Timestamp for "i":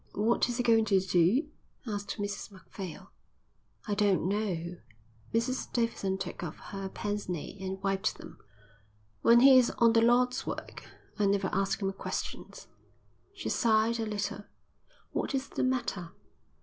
3.87-3.93, 11.19-11.27